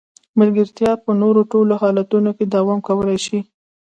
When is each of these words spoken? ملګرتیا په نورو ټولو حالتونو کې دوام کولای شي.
ملګرتیا 0.39 0.91
په 1.03 1.11
نورو 1.21 1.41
ټولو 1.51 1.73
حالتونو 1.81 2.29
کې 2.37 2.45
دوام 2.45 2.79
کولای 2.87 3.17
شي. 3.25 3.39